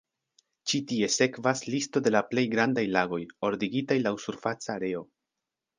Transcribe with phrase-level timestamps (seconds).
[0.71, 5.07] Ĉi tie sekvas listo de la plej grandaj lagoj, ordigitaj laŭ surfaca areo.